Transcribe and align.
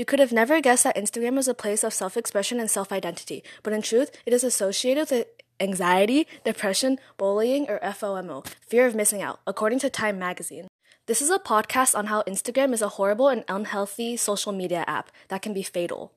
You 0.00 0.06
could 0.06 0.18
have 0.18 0.32
never 0.32 0.62
guessed 0.62 0.84
that 0.84 0.96
Instagram 0.96 1.36
is 1.36 1.46
a 1.46 1.52
place 1.52 1.84
of 1.84 1.92
self 1.92 2.16
expression 2.16 2.58
and 2.58 2.70
self 2.70 2.90
identity, 2.90 3.44
but 3.62 3.74
in 3.74 3.82
truth, 3.82 4.10
it 4.24 4.32
is 4.32 4.42
associated 4.42 5.10
with 5.10 5.26
anxiety, 5.60 6.26
depression, 6.42 6.98
bullying, 7.18 7.68
or 7.68 7.78
FOMO, 7.80 8.46
fear 8.66 8.86
of 8.86 8.94
missing 8.94 9.20
out, 9.20 9.40
according 9.46 9.78
to 9.80 9.90
Time 9.90 10.18
magazine. 10.18 10.68
This 11.04 11.20
is 11.20 11.28
a 11.28 11.38
podcast 11.38 11.94
on 11.94 12.06
how 12.06 12.22
Instagram 12.22 12.72
is 12.72 12.80
a 12.80 12.96
horrible 12.96 13.28
and 13.28 13.44
unhealthy 13.46 14.16
social 14.16 14.52
media 14.52 14.86
app 14.86 15.10
that 15.28 15.42
can 15.42 15.52
be 15.52 15.62
fatal. 15.62 16.14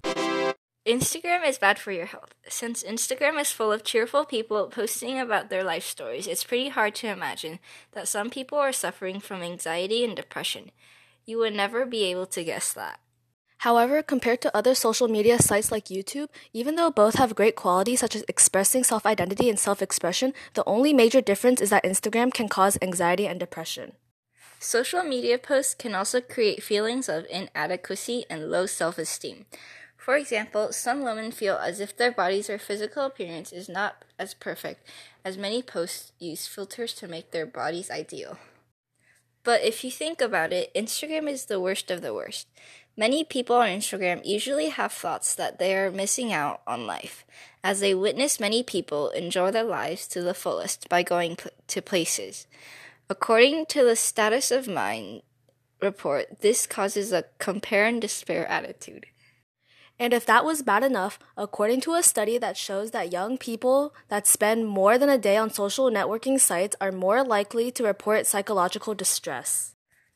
Instagram 0.87 1.45
is 1.45 1.57
bad 1.57 1.77
for 1.77 1.91
your 1.91 2.05
health. 2.05 2.33
Since 2.47 2.83
Instagram 2.83 3.37
is 3.37 3.51
full 3.51 3.73
of 3.73 3.83
cheerful 3.83 4.23
people 4.23 4.67
posting 4.67 5.19
about 5.19 5.49
their 5.49 5.65
life 5.65 5.83
stories, 5.83 6.25
it's 6.25 6.45
pretty 6.45 6.69
hard 6.69 6.95
to 6.95 7.07
imagine 7.07 7.59
that 7.91 8.07
some 8.07 8.29
people 8.29 8.57
are 8.57 8.71
suffering 8.71 9.19
from 9.19 9.41
anxiety 9.41 10.05
and 10.05 10.15
depression. 10.15 10.71
You 11.25 11.39
would 11.39 11.53
never 11.53 11.85
be 11.85 12.03
able 12.03 12.27
to 12.27 12.45
guess 12.45 12.71
that. 12.71 13.01
However, 13.63 14.03
compared 14.03 14.41
to 14.41 14.51
other 14.53 14.75
social 14.75 15.07
media 15.07 15.39
sites 15.39 15.71
like 15.71 15.85
YouTube, 15.85 16.27
even 16.51 16.75
though 16.75 16.91
both 16.91 17.15
have 17.15 17.33
great 17.33 17.55
qualities 17.55 18.01
such 18.01 18.13
as 18.13 18.25
expressing 18.27 18.83
self 18.83 19.05
identity 19.05 19.47
and 19.49 19.57
self 19.57 19.81
expression, 19.81 20.33
the 20.53 20.65
only 20.67 20.91
major 20.91 21.21
difference 21.21 21.61
is 21.61 21.69
that 21.69 21.85
Instagram 21.85 22.33
can 22.33 22.49
cause 22.49 22.77
anxiety 22.81 23.25
and 23.25 23.39
depression. 23.39 23.93
Social 24.59 25.01
media 25.01 25.37
posts 25.37 25.75
can 25.75 25.95
also 25.95 26.19
create 26.19 26.61
feelings 26.61 27.07
of 27.07 27.25
inadequacy 27.31 28.25
and 28.29 28.51
low 28.51 28.65
self 28.65 28.97
esteem. 28.97 29.45
For 29.95 30.17
example, 30.17 30.73
some 30.73 31.01
women 31.01 31.31
feel 31.31 31.55
as 31.55 31.79
if 31.79 31.95
their 31.95 32.11
bodies 32.11 32.49
or 32.49 32.57
physical 32.57 33.05
appearance 33.05 33.53
is 33.53 33.69
not 33.69 34.03
as 34.19 34.33
perfect, 34.33 34.85
as 35.23 35.37
many 35.37 35.63
posts 35.63 36.11
use 36.19 36.47
filters 36.47 36.93
to 36.95 37.07
make 37.07 37.31
their 37.31 37.45
bodies 37.45 37.89
ideal. 37.89 38.37
But 39.43 39.61
if 39.61 39.83
you 39.83 39.91
think 39.91 40.21
about 40.21 40.53
it, 40.53 40.73
Instagram 40.73 41.29
is 41.29 41.45
the 41.45 41.59
worst 41.59 41.91
of 41.91 42.01
the 42.01 42.13
worst. 42.13 42.47
Many 42.95 43.23
people 43.23 43.55
on 43.55 43.69
Instagram 43.69 44.23
usually 44.23 44.69
have 44.69 44.91
thoughts 44.91 45.33
that 45.33 45.57
they 45.57 45.75
are 45.75 45.89
missing 45.89 46.31
out 46.31 46.61
on 46.67 46.85
life, 46.85 47.25
as 47.63 47.79
they 47.79 47.95
witness 47.95 48.39
many 48.39 48.61
people 48.61 49.09
enjoy 49.09 49.49
their 49.49 49.63
lives 49.63 50.07
to 50.09 50.21
the 50.21 50.35
fullest 50.35 50.87
by 50.89 51.01
going 51.01 51.35
p- 51.35 51.49
to 51.67 51.81
places. 51.81 52.45
According 53.09 53.65
to 53.67 53.83
the 53.83 53.95
Status 53.95 54.51
of 54.51 54.67
Mind 54.67 55.23
report, 55.81 56.41
this 56.41 56.67
causes 56.67 57.11
a 57.11 57.25
compare 57.39 57.87
and 57.87 57.99
despair 57.99 58.45
attitude. 58.47 59.07
And 59.97 60.13
if 60.13 60.25
that 60.27 60.45
was 60.45 60.61
bad 60.61 60.83
enough, 60.83 61.17
according 61.35 61.81
to 61.81 61.93
a 61.93 62.03
study 62.03 62.37
that 62.37 62.57
shows 62.57 62.91
that 62.91 63.11
young 63.11 63.39
people 63.39 63.95
that 64.09 64.27
spend 64.27 64.67
more 64.67 64.99
than 64.99 65.09
a 65.09 65.17
day 65.17 65.37
on 65.37 65.49
social 65.49 65.89
networking 65.89 66.39
sites 66.39 66.75
are 66.79 66.91
more 66.91 67.23
likely 67.23 67.71
to 67.71 67.83
report 67.83 68.27
psychological 68.27 68.93
distress. 68.93 69.72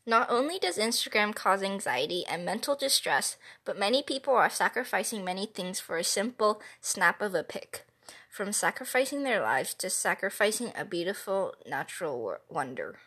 Not 0.10 0.30
only 0.30 0.58
does 0.58 0.78
Instagram 0.78 1.36
cause 1.36 1.62
anxiety 1.62 2.24
and 2.26 2.46
mental 2.46 2.78
distress, 2.78 3.36
but 3.66 3.78
many 3.78 4.02
people 4.02 4.34
are 4.34 4.50
sacrificing 4.50 5.26
many 5.26 5.46
things 5.46 5.82
for 5.82 5.98
a 5.98 6.04
simple 6.04 6.62
snap 6.80 7.22
of 7.22 7.36
a 7.36 7.44
pic. 7.44 7.86
From 8.32 8.54
sacrificing 8.54 9.24
their 9.24 9.42
lives 9.42 9.74
to 9.74 9.90
sacrificing 9.90 10.72
a 10.78 10.86
beautiful 10.86 11.56
natural 11.68 12.38
wonder. 12.48 13.00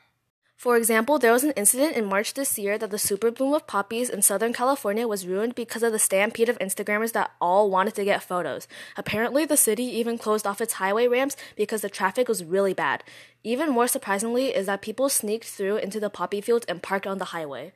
For 0.60 0.76
example, 0.76 1.18
there 1.18 1.32
was 1.32 1.42
an 1.42 1.52
incident 1.52 1.96
in 1.96 2.04
March 2.04 2.34
this 2.34 2.58
year 2.58 2.76
that 2.76 2.90
the 2.90 2.98
super 2.98 3.30
bloom 3.30 3.54
of 3.54 3.66
poppies 3.66 4.10
in 4.10 4.20
Southern 4.20 4.52
California 4.52 5.08
was 5.08 5.26
ruined 5.26 5.54
because 5.54 5.82
of 5.82 5.90
the 5.90 5.98
stampede 5.98 6.50
of 6.50 6.58
Instagrammers 6.58 7.12
that 7.12 7.30
all 7.40 7.70
wanted 7.70 7.94
to 7.94 8.04
get 8.04 8.22
photos. 8.22 8.68
Apparently, 8.94 9.46
the 9.46 9.56
city 9.56 9.84
even 9.84 10.18
closed 10.18 10.46
off 10.46 10.60
its 10.60 10.74
highway 10.74 11.06
ramps 11.06 11.34
because 11.56 11.80
the 11.80 11.88
traffic 11.88 12.28
was 12.28 12.44
really 12.44 12.74
bad. 12.74 13.02
Even 13.42 13.70
more 13.70 13.88
surprisingly 13.88 14.54
is 14.54 14.66
that 14.66 14.82
people 14.82 15.08
sneaked 15.08 15.46
through 15.46 15.78
into 15.78 15.98
the 15.98 16.10
poppy 16.10 16.42
fields 16.42 16.66
and 16.68 16.82
parked 16.82 17.06
on 17.06 17.16
the 17.16 17.32
highway. 17.32 17.72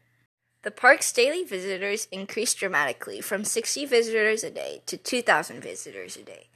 The 0.61 0.71
park's 0.71 1.11
daily 1.11 1.43
visitors 1.43 2.07
increased 2.13 2.59
dramatically 2.59 3.23
from 3.23 3.45
60 3.45 3.87
visitors 3.87 4.45
a 4.45 4.51
day 4.51 4.83
to 4.85 4.99
2,000 4.99 5.63
visitors 5.63 6.19
a 6.19 6.23
day. 6.23 6.49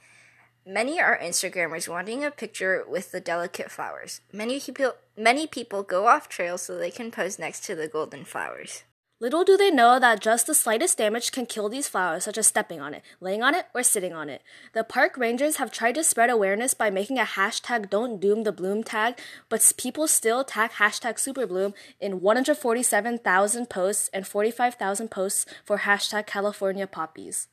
Many 0.65 0.99
are 0.99 1.17
Instagrammers 1.17 1.87
wanting 1.87 2.23
a 2.23 2.31
picture 2.31 2.83
with 2.87 3.11
the 3.11 3.19
delicate 3.19 3.71
flowers. 3.71 4.21
Many 4.31 4.59
people, 4.59 4.93
many 5.17 5.47
people 5.47 5.83
go 5.83 6.07
off 6.07 6.29
trail 6.29 6.57
so 6.57 6.77
they 6.77 6.91
can 6.91 7.11
pose 7.11 7.39
next 7.39 7.63
to 7.65 7.75
the 7.75 7.87
golden 7.87 8.25
flowers. 8.25 8.83
Little 9.21 9.43
do 9.43 9.57
they 9.57 9.69
know 9.69 9.99
that 9.99 10.21
just 10.21 10.47
the 10.47 10.53
slightest 10.53 10.97
damage 10.97 11.33
can 11.33 11.45
kill 11.45 11.67
these 11.67 11.89
flowers, 11.89 12.23
such 12.23 12.37
as 12.37 12.47
stepping 12.47 12.79
on 12.79 12.93
it, 12.93 13.03
laying 13.19 13.43
on 13.43 13.53
it, 13.53 13.65
or 13.73 13.83
sitting 13.83 14.13
on 14.13 14.29
it. 14.29 14.41
The 14.73 14.85
park 14.85 15.17
rangers 15.17 15.57
have 15.57 15.73
tried 15.73 15.95
to 15.95 16.05
spread 16.05 16.29
awareness 16.29 16.73
by 16.73 16.89
making 16.89 17.19
a 17.19 17.23
hashtag 17.23 17.89
Don't 17.89 18.21
Doom 18.21 18.43
the 18.43 18.53
Bloom 18.53 18.81
tag, 18.81 19.19
but 19.49 19.73
people 19.75 20.07
still 20.07 20.45
tag 20.45 20.71
hashtag 20.71 21.15
Superbloom 21.15 21.73
in 21.99 22.21
147,000 22.21 23.69
posts 23.69 24.09
and 24.13 24.25
45,000 24.25 25.11
posts 25.11 25.45
for 25.65 25.79
hashtag 25.79 26.25
California 26.25 26.87
Poppies. 26.87 27.47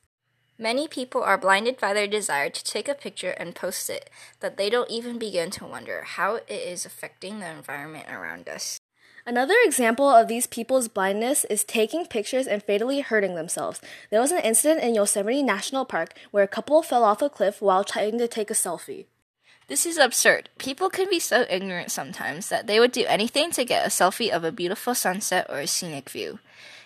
Many 0.59 0.87
people 0.87 1.21
are 1.21 1.37
blinded 1.37 1.79
by 1.79 1.93
their 1.93 2.07
desire 2.07 2.49
to 2.49 2.63
take 2.63 2.87
a 2.87 2.95
picture 2.95 3.29
and 3.29 3.53
post 3.53 3.91
it 3.91 4.09
that 4.39 4.57
they 4.57 4.71
don't 4.71 4.89
even 4.89 5.19
begin 5.19 5.51
to 5.51 5.65
wonder 5.65 6.01
how 6.01 6.35
it 6.35 6.49
is 6.49 6.83
affecting 6.83 7.39
the 7.39 7.47
environment 7.47 8.07
around 8.09 8.49
us. 8.49 8.79
Another 9.23 9.53
example 9.63 10.09
of 10.09 10.27
these 10.27 10.47
people's 10.47 10.87
blindness 10.87 11.45
is 11.45 11.63
taking 11.63 12.07
pictures 12.07 12.47
and 12.47 12.63
fatally 12.63 13.01
hurting 13.01 13.35
themselves. 13.35 13.81
There 14.09 14.21
was 14.21 14.31
an 14.31 14.41
incident 14.41 14.81
in 14.81 14.95
Yosemite 14.95 15.43
National 15.43 15.85
Park 15.85 16.17
where 16.31 16.45
a 16.45 16.47
couple 16.47 16.81
fell 16.81 17.03
off 17.03 17.21
a 17.21 17.29
cliff 17.29 17.61
while 17.61 17.83
trying 17.83 18.17
to 18.17 18.27
take 18.27 18.49
a 18.49 18.55
selfie. 18.55 19.05
This 19.67 19.85
is 19.85 19.97
absurd. 19.97 20.49
People 20.57 20.89
can 20.89 21.09
be 21.09 21.19
so 21.19 21.45
ignorant 21.49 21.91
sometimes 21.91 22.47
that 22.49 22.67
they 22.67 22.79
would 22.79 22.93
do 22.93 23.05
anything 23.07 23.51
to 23.51 23.65
get 23.65 23.85
a 23.85 23.89
selfie 23.89 24.29
of 24.29 24.43
a 24.43 24.51
beautiful 24.51 24.95
sunset 24.95 25.45
or 25.49 25.59
a 25.59 25.67
scenic 25.67 26.09
view. 26.09 26.39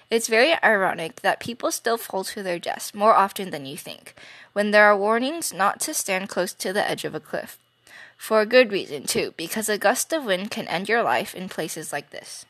It's 0.10 0.28
very 0.28 0.54
ironic 0.64 1.22
that 1.22 1.40
people 1.40 1.72
still 1.72 1.98
fall 1.98 2.24
to 2.26 2.44
their 2.44 2.60
deaths 2.60 2.94
more 2.94 3.14
often 3.14 3.52
than 3.52 3.66
you 3.66 3.78
think, 3.78 4.16
when 4.54 4.72
there 4.72 4.86
are 4.86 4.98
warnings 4.98 5.54
not 5.54 5.80
to 5.82 5.94
stand 5.94 6.28
close 6.28 6.54
to 6.54 6.74
the 6.74 6.88
edge 6.90 7.06
of 7.06 7.16
a 7.16 7.20
cliff. 7.20 7.58
For 8.18 8.42
a 8.42 8.46
good 8.46 8.72
reason, 8.72 9.06
too, 9.06 9.34
because 9.38 9.70
a 9.70 9.78
gust 9.78 10.12
of 10.12 10.26
wind 10.26 10.52
can 10.52 10.68
end 10.68 10.90
your 10.90 11.02
life 11.02 11.34
in 11.34 11.50
places 11.50 11.94
like 11.94 12.10
this. 12.10 12.46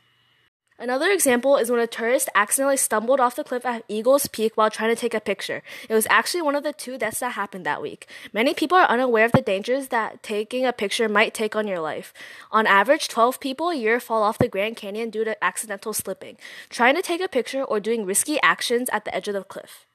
Another 0.82 1.12
example 1.12 1.58
is 1.58 1.70
when 1.70 1.80
a 1.80 1.86
tourist 1.86 2.28
accidentally 2.34 2.76
stumbled 2.76 3.20
off 3.20 3.36
the 3.36 3.44
cliff 3.44 3.68
at 3.68 3.84
Eagles 3.88 4.26
Peak 4.26 4.58
while 4.58 4.72
trying 4.72 4.90
to 4.90 5.00
take 5.00 5.14
a 5.14 5.20
picture. 5.20 5.62
It 5.88 5.94
was 5.94 6.08
actually 6.10 6.42
one 6.42 6.56
of 6.56 6.64
the 6.64 6.74
two 6.74 6.98
deaths 6.98 7.20
that 7.20 7.34
happened 7.34 7.68
that 7.68 7.84
week. 7.84 8.08
Many 8.34 8.56
people 8.56 8.80
are 8.80 8.90
unaware 8.90 9.26
of 9.26 9.32
the 9.32 9.44
dangers 9.44 9.90
that 9.90 10.24
taking 10.24 10.66
a 10.66 10.74
picture 10.74 11.08
might 11.08 11.36
take 11.36 11.56
on 11.56 11.68
your 11.68 11.80
life. 11.80 12.16
On 12.52 12.66
average, 12.66 13.10
12 13.10 13.40
people 13.40 13.70
a 13.70 13.76
year 13.76 14.00
fall 14.00 14.24
off 14.24 14.40
the 14.40 14.48
Grand 14.48 14.76
Canyon 14.76 15.12
due 15.12 15.24
to 15.24 15.44
accidental 15.44 15.94
slipping, 15.94 16.38
trying 16.72 16.96
to 16.96 17.04
take 17.04 17.22
a 17.22 17.28
picture, 17.28 17.64
or 17.64 17.80
doing 17.80 18.04
risky 18.04 18.42
actions 18.42 18.90
at 18.92 19.06
the 19.06 19.14
edge 19.14 19.28
of 19.28 19.36
the 19.36 19.44
cliff. 19.44 19.86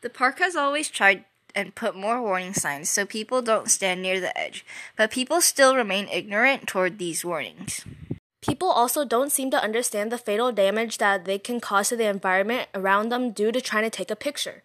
The 0.00 0.10
park 0.10 0.40
has 0.40 0.56
always 0.56 0.90
tried 0.90 1.26
and 1.54 1.76
put 1.76 1.94
more 1.94 2.20
warning 2.20 2.54
signs 2.54 2.90
so 2.90 3.06
people 3.06 3.40
don't 3.40 3.70
stand 3.70 4.02
near 4.02 4.18
the 4.18 4.36
edge, 4.36 4.66
but 4.96 5.12
people 5.12 5.40
still 5.40 5.76
remain 5.76 6.08
ignorant 6.08 6.66
toward 6.66 6.98
these 6.98 7.24
warnings. 7.24 7.84
People 8.42 8.68
also 8.68 9.04
don't 9.04 9.30
seem 9.30 9.52
to 9.52 9.62
understand 9.62 10.10
the 10.10 10.18
fatal 10.18 10.50
damage 10.50 10.98
that 10.98 11.24
they 11.24 11.38
can 11.38 11.60
cause 11.60 11.90
to 11.90 11.96
the 11.96 12.06
environment 12.06 12.68
around 12.74 13.08
them 13.08 13.30
due 13.30 13.52
to 13.52 13.60
trying 13.60 13.84
to 13.84 13.90
take 13.90 14.10
a 14.10 14.16
picture. 14.16 14.64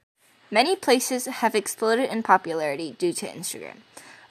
Many 0.50 0.76
places 0.76 1.28
have 1.28 1.54
exploded 1.54 2.10
in 2.10 2.24
popularity 2.24 2.96
due 2.98 3.14
to 3.14 3.28
Instagram. 3.28 3.78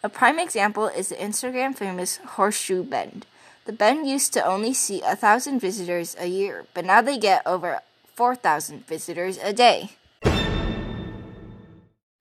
A 0.02 0.08
prime 0.08 0.40
example 0.40 0.88
is 0.88 1.10
the 1.10 1.14
Instagram 1.14 1.76
famous 1.76 2.16
Horseshoe 2.16 2.82
Bend. 2.82 3.24
The 3.66 3.72
bend 3.72 4.08
used 4.08 4.32
to 4.32 4.44
only 4.44 4.74
see 4.74 5.00
a 5.02 5.14
thousand 5.14 5.60
visitors 5.60 6.16
a 6.18 6.26
year, 6.26 6.66
but 6.74 6.84
now 6.84 7.00
they 7.00 7.18
get 7.18 7.46
over 7.46 7.80
4,000 8.14 8.86
visitors 8.86 9.38
a 9.38 9.52
day. 9.52 9.90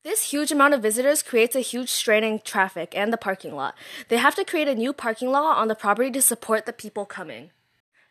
This 0.06 0.30
huge 0.30 0.52
amount 0.52 0.76
of 0.76 0.84
visitors 0.84 1.24
creates 1.24 1.56
a 1.56 1.62
huge 1.62 1.90
strain 1.90 2.24
in 2.24 2.38
traffic 2.38 2.96
and 2.96 3.12
the 3.12 3.18
parking 3.18 3.56
lot. 3.56 3.74
They 4.08 4.18
have 4.18 4.36
to 4.36 4.46
create 4.46 4.68
a 4.68 4.76
new 4.76 4.94
parking 4.94 5.32
lot 5.32 5.58
on 5.58 5.68
the 5.68 5.74
property 5.74 6.12
to 6.12 6.22
support 6.22 6.68
the 6.68 6.74
people 6.74 7.06
coming. 7.06 7.50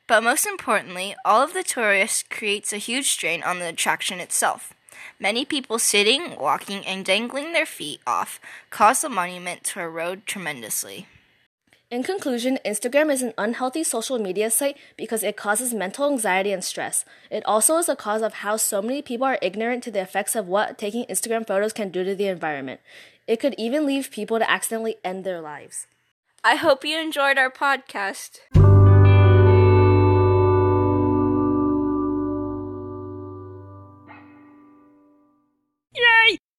But 0.09 0.25
most 0.25 0.45
importantly, 0.45 1.15
all 1.25 1.41
of 1.41 1.55
the 1.55 1.63
tourists 1.63 2.25
creates 2.29 2.73
a 2.73 2.79
huge 2.79 3.09
strain 3.09 3.45
on 3.45 3.61
the 3.61 3.69
attraction 3.69 4.19
itself. 4.19 4.75
Many 5.21 5.45
people 5.45 5.79
sitting, 5.79 6.37
walking, 6.37 6.85
and 6.85 7.05
dangling 7.05 7.53
their 7.53 7.65
feet 7.65 8.01
off 8.09 8.41
cause 8.71 9.03
the 9.03 9.09
monument 9.09 9.63
to 9.63 9.79
erode 9.79 10.27
tremendously. 10.27 11.07
In 11.95 12.03
conclusion, 12.03 12.59
Instagram 12.67 13.09
is 13.09 13.23
an 13.23 13.35
unhealthy 13.39 13.85
social 13.85 14.19
media 14.19 14.51
site 14.51 14.77
because 14.97 15.23
it 15.23 15.37
causes 15.37 15.73
mental 15.73 16.11
anxiety 16.11 16.51
and 16.51 16.65
stress. 16.65 17.05
It 17.31 17.47
also 17.47 17.77
is 17.77 17.89
a 17.89 17.95
cause 17.95 18.21
of 18.21 18.35
how 18.43 18.57
so 18.57 18.83
many 18.83 19.01
people 19.01 19.29
are 19.29 19.39
ignorant 19.41 19.85
to 19.85 19.93
the 19.93 20.01
effects 20.01 20.35
of 20.35 20.49
what 20.49 20.77
taking 20.77 21.05
Instagram 21.05 21.47
photos 21.47 21.73
can 21.73 21.91
do 21.91 22.03
to 22.03 22.17
the 22.17 22.27
environment. 22.27 22.81
It 23.29 23.39
could 23.39 23.55
even 23.57 23.87
leave 23.87 24.11
people 24.11 24.41
to 24.41 24.51
accidentally 24.51 24.97
end 25.05 25.23
their 25.23 25.41
lives. 25.41 25.87
I 26.43 26.57
hope 26.57 26.85
you 26.85 26.99
enjoyed 26.99 27.39
our 27.39 27.49
podcast. 27.49 28.41